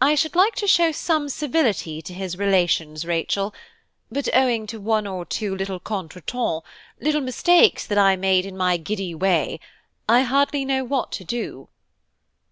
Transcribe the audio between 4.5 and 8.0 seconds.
to one or two little contretemps, little mistakes that